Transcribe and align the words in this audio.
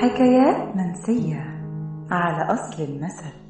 حكايات 0.00 0.76
منسية 0.76 1.40
على 2.10 2.52
أصل 2.52 2.82
المثل. 2.82 3.43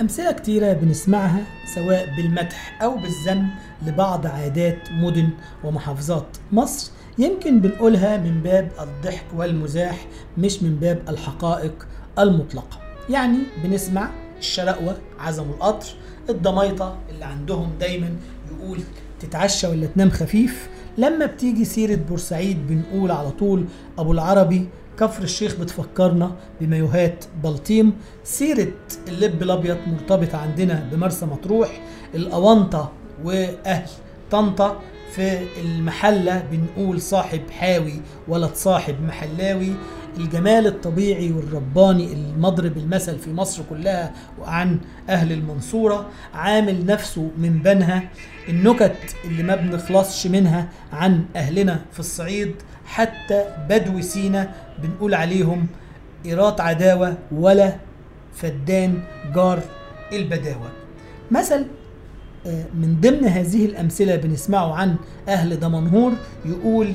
أمثلة 0.00 0.32
كتيرة 0.32 0.72
بنسمعها 0.72 1.42
سواء 1.74 2.16
بالمدح 2.16 2.82
أو 2.82 2.96
بالذم 2.96 3.48
لبعض 3.86 4.26
عادات 4.26 4.92
مدن 4.92 5.28
ومحافظات 5.64 6.36
مصر. 6.52 6.90
يمكن 7.18 7.60
بنقولها 7.60 8.16
من 8.16 8.40
باب 8.42 8.70
الضحك 8.80 9.24
والمزاح 9.36 10.06
مش 10.38 10.62
من 10.62 10.76
باب 10.76 11.02
الحقائق 11.08 11.86
المطلقة. 12.18 12.78
يعني 13.10 13.38
بنسمع 13.64 14.10
الشرقوة 14.38 14.96
عزموا 15.18 15.54
القطر 15.54 15.86
الضمايطة 16.30 16.96
اللي 17.10 17.24
عندهم 17.24 17.70
دايما 17.80 18.16
يقول 18.50 18.80
تتعشى 19.20 19.66
ولا 19.66 19.86
تنام 19.86 20.10
خفيف. 20.10 20.68
لما 20.98 21.26
بتيجي 21.26 21.64
سيرة 21.64 21.94
بورسعيد 21.94 22.66
بنقول 22.66 23.10
على 23.10 23.30
طول 23.30 23.64
أبو 23.98 24.12
العربي 24.12 24.68
كفر 24.98 25.22
الشيخ 25.22 25.56
بتفكرنا 25.56 26.36
بمايوهات 26.60 27.24
بلطيم. 27.42 27.92
سيرة 28.24 28.72
اللب 29.08 29.42
الأبيض 29.42 29.76
مرتبطة 29.86 30.38
عندنا 30.38 30.88
بمرسى 30.92 31.26
مطروح. 31.26 31.80
الأونطة 32.14 32.92
وأهل 33.24 33.90
طنطا 34.30 34.80
في 35.14 35.38
المحلة 35.64 36.42
بنقول 36.52 37.00
صاحب 37.00 37.40
حاوي 37.50 38.00
ولا 38.28 38.50
صاحب 38.54 39.02
محلاوي. 39.02 39.72
الجمال 40.18 40.66
الطبيعي 40.66 41.32
والرباني 41.32 42.12
المضرب 42.12 42.76
المثل 42.76 43.18
في 43.18 43.32
مصر 43.32 43.62
كلها 43.70 44.12
وعن 44.40 44.78
أهل 45.08 45.32
المنصورة 45.32 46.06
عامل 46.34 46.86
نفسه 46.86 47.30
من 47.38 47.58
بنها. 47.62 48.02
النكت 48.48 48.96
اللي 49.24 49.42
ما 49.42 49.56
بنخلصش 49.56 50.26
منها 50.26 50.68
عن 50.92 51.24
أهلنا 51.36 51.80
في 51.92 52.00
الصعيد 52.00 52.54
حتى 52.86 53.44
بدو 53.68 54.00
سينا 54.00 54.52
بنقول 54.82 55.14
عليهم 55.14 55.66
إيرات 56.26 56.60
عداوة 56.60 57.18
ولا 57.32 57.76
فدان 58.34 59.02
جار 59.34 59.60
البداوة. 60.12 60.70
مثل 61.30 61.66
آه، 62.46 62.64
من 62.74 62.96
ضمن 63.00 63.24
هذه 63.24 63.64
الأمثلة 63.66 64.16
بنسمعه 64.16 64.74
عن 64.74 64.96
أهل 65.28 65.60
دمنهور 65.60 66.12
يقول 66.46 66.92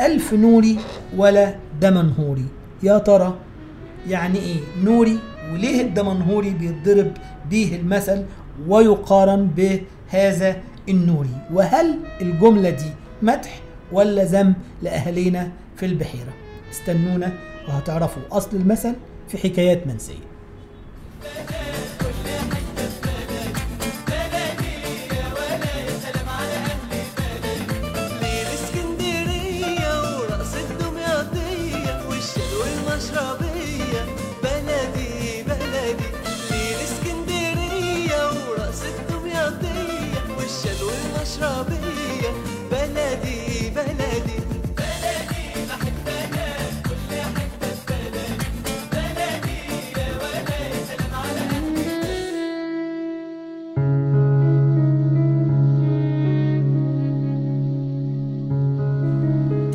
ألف 0.00 0.34
نوري 0.34 0.78
ولا 1.16 1.54
دمنهوري 1.80 2.44
يا 2.82 2.98
ترى 2.98 3.34
يعني 4.08 4.38
إيه؟ 4.38 4.60
نوري. 4.84 5.18
وليه 5.52 5.80
الدمنهوري 5.82 6.50
بيتضرب 6.50 7.12
به 7.50 7.78
المثل 7.82 8.24
ويقارن 8.68 9.50
بهذا 9.56 10.56
النوري؟ 10.88 11.36
وهل 11.52 11.98
الجملة 12.20 12.70
دي 12.70 12.90
مدح 13.22 13.60
ولا 13.92 14.24
ذم 14.24 14.54
لأهالينا 14.82 15.50
في 15.76 15.86
البحيرة؟ 15.86 16.32
استنونا 16.70 17.32
وهتعرفوا 17.68 18.22
أصل 18.32 18.56
المثل 18.56 18.94
في 19.28 19.38
حكايات 19.38 19.86
منسية. 19.86 20.24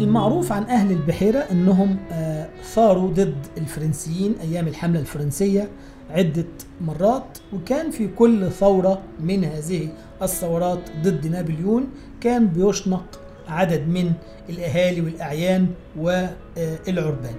المعروف 0.10 0.52
عن 0.52 0.64
أهل 0.64 0.92
البحيرة 0.92 1.40
أنهم 1.40 1.98
آه، 2.12 2.48
ثاروا 2.64 3.10
ضد 3.10 3.36
الفرنسيين 3.58 4.36
أيام 4.42 4.68
الحملة 4.68 5.00
الفرنسية 5.00 5.70
عدة 6.10 6.46
مرات 6.82 7.38
وكان 7.54 7.92
في 7.92 8.08
كل 8.08 8.52
ثورة 8.52 9.02
من 9.20 9.44
هذه 9.44 9.88
الثورات 10.22 10.80
ضد 11.04 11.28
نابليون 11.28 11.88
كان 12.22 12.48
بيشنق 12.48 13.20
عدد 13.48 13.88
من 13.88 14.12
الأهالي 14.50 15.02
والأعيان 15.02 15.68
والعربان. 15.98 17.36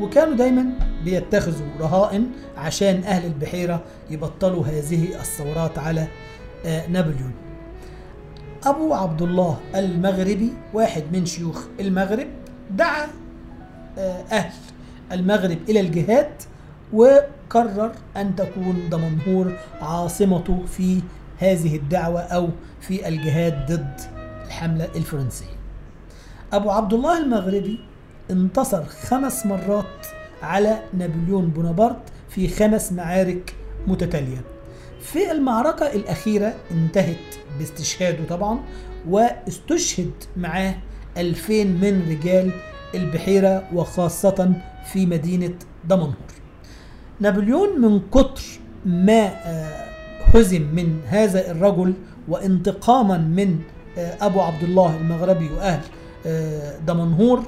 وكانوا 0.00 0.36
دايما 0.36 0.66
بيتخذوا 1.04 1.66
رهائن 1.80 2.26
عشان 2.56 3.02
أهل 3.04 3.26
البحيرة 3.26 3.82
يبطلوا 4.10 4.64
هذه 4.66 5.20
الثورات 5.20 5.78
على 5.78 6.06
آه، 6.66 6.86
نابليون. 6.86 7.45
أبو 8.66 8.94
عبد 8.94 9.22
الله 9.22 9.60
المغربي 9.74 10.52
واحد 10.74 11.02
من 11.12 11.26
شيوخ 11.26 11.64
المغرب 11.80 12.26
دعا 12.70 13.06
آه، 13.98 14.22
أهل 14.32 14.52
المغرب 15.12 15.58
إلى 15.68 15.80
الجهاد 15.80 16.30
وقرر 16.92 17.92
أن 18.16 18.36
تكون 18.36 18.88
دمنهور 18.90 19.52
عاصمته 19.80 20.62
في 20.66 21.00
هذه 21.38 21.76
الدعوة 21.76 22.20
أو 22.20 22.48
في 22.80 23.08
الجهاد 23.08 23.72
ضد 23.72 24.00
الحملة 24.46 24.88
الفرنسية. 24.96 25.56
أبو 26.52 26.70
عبد 26.70 26.92
الله 26.92 27.22
المغربي 27.22 27.80
انتصر 28.30 28.84
خمس 28.84 29.46
مرات 29.46 30.06
على 30.42 30.82
نابليون 30.94 31.46
بونابرت 31.48 32.02
في 32.28 32.48
خمس 32.48 32.92
معارك 32.92 33.54
متتالية. 33.86 34.55
في 35.12 35.32
المعركة 35.32 35.86
الأخيرة 35.86 36.54
انتهت 36.70 37.16
باستشهاده 37.58 38.24
طبعا 38.24 38.58
واستشهد 39.08 40.10
معاه 40.36 40.74
2000 41.16 41.64
من 41.64 42.06
رجال 42.10 42.50
البحيرة 42.94 43.68
وخاصة 43.74 44.52
في 44.92 45.06
مدينة 45.06 45.54
دمنهور. 45.84 46.14
نابليون 47.20 47.80
من 47.80 48.00
كتر 48.10 48.42
ما 48.86 49.26
آه، 49.26 49.86
هزم 50.34 50.62
من 50.62 51.00
هذا 51.06 51.50
الرجل 51.50 51.94
وانتقاما 52.28 53.18
من 53.18 53.58
آه، 53.98 54.26
أبو 54.26 54.40
عبد 54.40 54.62
الله 54.62 54.96
المغربي 54.96 55.50
وأهل 55.56 55.80
آه، 56.26 56.78
دمنهور 56.86 57.42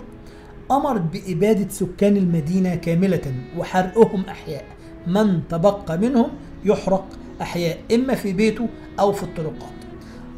أمر 0.71 0.99
بإبادة 0.99 1.69
سكان 1.69 2.17
المدينة 2.17 2.75
كاملة 2.75 3.35
وحرقهم 3.59 4.23
أحياء. 4.29 4.65
من 5.07 5.41
تبقى 5.49 5.99
منهم 5.99 6.31
يحرق 6.65 7.05
أحياء 7.43 7.79
إما 7.95 8.15
في 8.15 8.33
بيته 8.33 8.69
أو 9.01 9.13
في 9.13 9.23
الطرقات. 9.23 9.79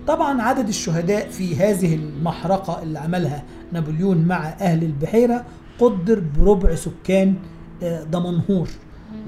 طبعا 0.06 0.42
عدد 0.42 0.68
الشهداء 0.68 1.28
في 1.28 1.56
هذه 1.56 1.94
المحرقة 1.94 2.82
اللي 2.82 2.98
عملها 2.98 3.42
نابليون 3.72 4.18
مع 4.18 4.48
أهل 4.48 4.82
البحيرة 4.84 5.44
قدر 5.78 6.22
بربع 6.38 6.74
سكان 6.74 7.34
آه، 7.82 8.02
دمنهور 8.02 8.68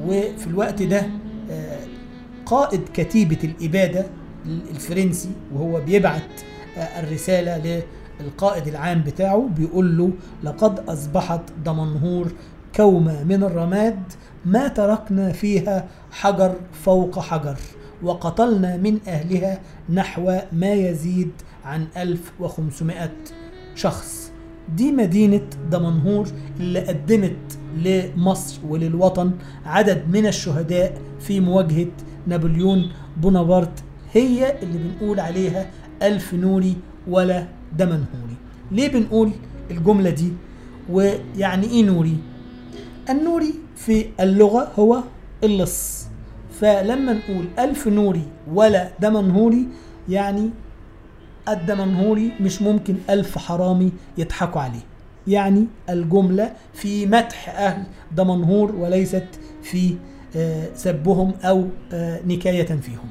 وفي 0.06 0.46
الوقت 0.46 0.82
ده 0.82 1.06
آه، 1.50 1.78
قائد 2.46 2.80
كتيبة 2.94 3.38
الإبادة 3.44 4.06
الفرنسي 4.46 5.30
وهو 5.54 5.80
بيبعت 5.80 6.22
آه، 6.76 6.80
الرسالة 7.00 7.82
للقائد 8.20 8.68
العام 8.68 9.02
بتاعه 9.02 9.48
بيقول 9.58 9.98
له 9.98 10.10
لقد 10.44 10.78
أصبحت 10.88 11.40
دمنهور 11.64 12.32
كومة 12.76 13.24
من 13.24 13.42
الرماد 13.42 13.98
ما 14.44 14.69
تركنا 14.69 15.32
فيها 15.32 15.88
حجر 16.10 16.54
فوق 16.84 17.19
حجر 17.19 17.56
وقتلنا 18.02 18.76
من 18.76 18.98
أهلها 19.08 19.60
نحو 19.90 20.38
ما 20.52 20.72
يزيد 20.72 21.30
عن 21.64 21.86
1500 21.96 23.10
شخص. 23.74 24.32
دي 24.76 24.92
مدينة 24.92 25.40
دمنهور 25.70 26.28
اللي 26.60 26.80
قدمت 26.80 27.58
لمصر 27.76 28.60
وللوطن 28.69 29.30
عدد 29.66 30.02
من 30.12 30.26
الشهداء 30.26 30.98
في 31.20 31.40
مواجهة 31.40 31.86
نابليون 32.26 32.90
بونابرت 33.16 33.84
هي 34.12 34.58
اللي 34.62 34.78
بنقول 34.78 35.20
عليها 35.20 35.70
ألف 36.02 36.34
نوري 36.34 36.76
ولا 37.08 37.46
دمنهوري. 37.78 38.36
ليه 38.70 38.88
بنقول 38.88 39.30
الجملة 39.70 40.10
دي؟ 40.10 40.32
ويعني 40.90 41.66
إيه 41.66 41.84
نوري؟ 41.84 42.16
النوري 43.10 43.54
في 43.76 44.06
اللغة 44.20 44.72
هو 44.78 45.02
اللص 45.44 46.06
فلما 46.60 47.12
نقول 47.12 47.44
ألف 47.58 47.88
نوري 47.88 48.22
ولا 48.52 48.90
دمنهوري 49.00 49.69
يعني 50.08 50.50
الدمنهوري 51.49 52.32
مش 52.40 52.62
ممكن 52.62 52.94
ألف 53.10 53.38
حرامي 53.38 53.93
يضحكوا 54.19 54.60
عليه. 54.60 54.81
يعني 55.26 55.66
الجملة 55.90 56.52
في 56.75 57.06
مدح 57.06 57.49
أهل 57.49 57.82
دمنهور 58.16 58.75
وليست 58.76 59.26
في 59.62 59.94
آه، 60.37 60.69
سبهم 60.75 61.32
أو 61.44 61.66
آه، 61.93 62.20
نكاية 62.26 62.64
فيهم. 62.64 63.08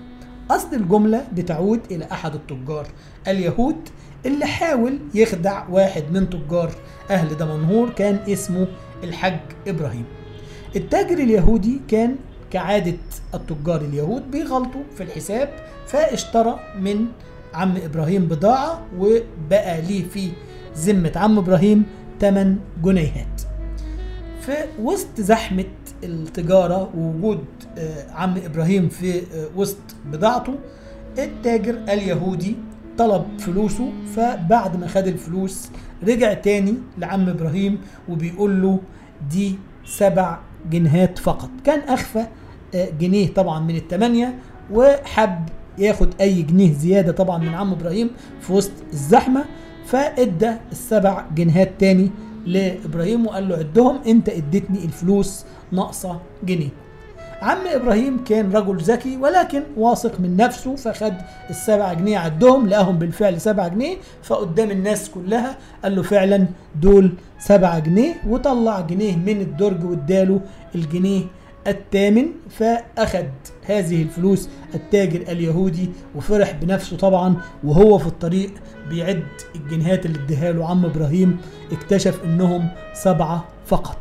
أصل 0.52 0.76
الجملة 0.76 1.26
بتعود 1.34 1.80
إلى 1.92 2.08
أحد 2.12 2.34
التجار 2.36 2.88
اليهود 3.28 3.76
اللي 4.26 4.46
حاول 4.46 5.00
يخدع 5.14 5.68
واحد 5.70 6.04
من 6.12 6.30
تجار 6.30 6.72
أهل 7.10 7.38
دمنهور 7.38 7.90
كان 7.90 8.16
اسمه 8.28 8.68
الحج 9.04 9.40
إبراهيم. 9.68 10.06
التاجر 10.76 11.18
اليهودي 11.18 11.82
كان 11.88 12.16
كعادة 12.52 12.98
التجار 13.34 13.82
اليهود 13.82 14.32
بيغلطوا 14.32 14.82
في 14.98 15.04
الحساب 15.04 15.50
فاشترى 15.88 16.60
من 16.80 17.06
عم 17.54 17.78
إبراهيم 17.78 18.26
بضاعة 18.26 18.82
وبقى 19.00 19.82
ليه 19.82 20.04
في 20.10 20.32
ذمة 20.78 21.12
عم 21.16 21.38
إبراهيم 21.38 21.84
8 22.22 22.56
جنيهات. 22.84 23.42
في 24.42 24.54
وسط 24.82 25.08
زحمة 25.22 25.66
التجارة 26.04 26.90
ووجود 26.98 27.46
آه، 27.78 28.12
عم 28.12 28.38
إبراهيم 28.46 28.90
في 28.90 29.18
آه، 29.20 29.48
وسط 29.56 29.78
بضاعته 30.06 30.56
التاجر 31.18 31.74
اليهودي 31.90 32.56
طلب 32.98 33.26
فلوسه 33.40 33.90
فبعد 34.16 34.80
ما 34.80 34.88
خد 34.88 35.08
الفلوس 35.08 35.70
رجع 36.04 36.34
تاني 36.34 36.74
لعم 36.98 37.30
إبراهيم 37.30 37.78
وبيقول 38.10 38.62
له 38.62 38.80
دي 39.32 39.56
سبع 39.86 40.40
جنيهات 40.72 41.20
فقط. 41.20 41.50
كان 41.64 41.80
أخفى 41.80 42.26
آه، 42.76 42.90
جنيه 43.00 43.34
طبعا 43.34 43.60
من 43.60 43.76
التمانية 43.76 44.40
وحب 44.72 45.50
ياخد 45.78 46.10
أي 46.22 46.42
جنيه 46.42 46.74
زيادة 46.74 47.12
طبعا 47.12 47.38
من 47.38 47.50
عم 47.54 47.72
إبراهيم 47.72 48.10
في 48.42 48.54
وسط 48.54 48.72
الزحمة 48.94 49.46
فإدى 49.86 50.52
السبع 50.72 51.26
جنيهات 51.36 51.72
تاني 51.80 52.10
لإبراهيم 52.46 53.26
وقال 53.28 53.50
له 53.50 53.56
عدهم 53.58 54.00
أنت 54.08 54.30
إديتني 54.30 54.86
الفلوس 54.86 55.46
ناقصة 55.72 56.20
جنيه. 56.44 56.70
عم 57.42 57.58
إبراهيم 57.68 58.24
كان 58.24 58.52
رجل 58.52 58.78
ذكي 58.78 59.18
ولكن 59.18 59.64
واثق 59.78 60.20
من 60.20 60.38
نفسه 60.38 60.76
فخد 60.76 61.14
السبع 61.50 61.94
جنيه 61.94 62.18
عدهم 62.18 62.68
لقاهم 62.68 62.98
بالفعل 63.00 63.42
سبع 63.42 63.68
جنيه 63.68 63.98
فقدام 64.24 64.72
الناس 64.72 65.10
كلها 65.10 65.58
قال 65.84 65.96
له 65.96 66.02
فعلا 66.02 66.48
دول 66.82 67.12
سبع 67.40 67.80
جنيه 67.80 68.14
وطلع 68.28 68.80
جنيه 68.82 69.16
من 69.16 69.42
الدرج 69.42 69.84
واداله 69.84 70.42
الجنيه 70.76 71.22
الثامن 71.68 72.26
فأخذ 72.50 73.24
هذه 73.66 74.02
الفلوس 74.02 74.50
التاجر 74.76 75.22
اليهودي 75.22 75.90
وفرح 76.16 76.52
بنفسه 76.52 76.98
طبعا 76.98 77.36
وهو 77.64 77.98
في 77.98 78.08
الطريق 78.08 78.52
بيعد 78.90 79.24
الجنيهات 79.56 80.06
اللي 80.06 80.20
اديها 80.20 80.52
له 80.52 80.70
عم 80.70 80.86
إبراهيم 80.86 81.38
اكتشف 81.72 82.24
إنهم 82.24 82.68
سبعة 82.94 83.46
فقط. 83.66 83.98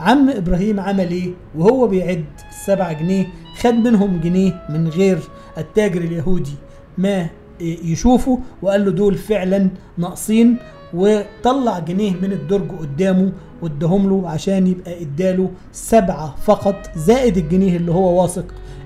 عم 0.00 0.30
إبراهيم 0.30 0.80
عمل 0.80 1.10
إيه؟ 1.10 1.30
وهو 1.56 1.86
بيعد 1.86 2.24
السبع 2.50 2.92
جنيه 2.92 3.26
خد 3.60 3.74
منهم 3.74 4.20
جنيه 4.20 4.62
من 4.70 4.88
غير 4.88 5.18
التاجر 5.58 6.00
اليهودي. 6.00 6.54
ما 6.98 7.26
يشوفه 7.60 8.38
وقال 8.62 8.84
له 8.84 8.90
دول 8.90 9.14
فعلا 9.14 9.68
ناقصين 9.98 10.56
وطلع 10.94 11.78
جنيه 11.78 12.12
من 12.12 12.32
الدرج 12.32 12.70
قدامه 12.70 13.32
واداهم 13.62 14.08
له 14.08 14.28
عشان 14.28 14.66
يبقى 14.66 15.02
إداله 15.02 15.50
سبعة 15.72 16.34
فقط 16.44 16.90
زائد 16.96 17.36
الجنيه 17.36 17.76
اللي 17.76 17.92
هو 17.92 18.22
واثق 18.22 18.44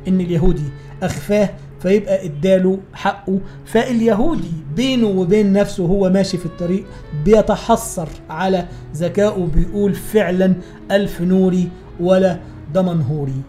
إن 0.09 0.21
اليهودي 0.21 0.63
أخفاه 1.03 1.49
فيبقى 1.83 2.25
إداله 2.27 2.79
حقه. 2.95 3.41
فاليهودي 3.65 4.53
بينه 4.77 5.07
وبين 5.07 5.53
نفسه 5.53 5.87
هو 5.87 6.11
ماشي 6.11 6.39
في 6.39 6.47
الطريق 6.47 6.85
بيتحسر 7.25 8.09
على 8.31 8.67
ذكائه 8.95 9.49
بيقول 9.55 9.95
فعلا 9.95 10.55
ألف 10.91 11.21
نوري 11.21 11.69
ولا 12.01 12.39
دمنهوري 12.75 13.43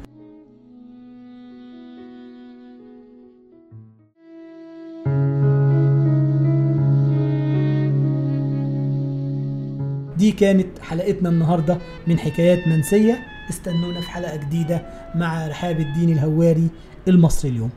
دي 10.17 10.31
كانت 10.31 10.79
حلقتنا 10.79 11.29
النهاردة 11.29 11.77
من 12.07 12.19
حكايات 12.19 12.67
منسية. 12.67 13.19
استنونا 13.49 14.01
في 14.01 14.09
حلقة 14.09 14.35
جديدة 14.35 14.81
مع 15.15 15.47
رحاب 15.47 15.79
الدين 15.79 16.09
الهواري 16.09 16.67
المصري 17.07 17.51
اليوم. 17.51 17.69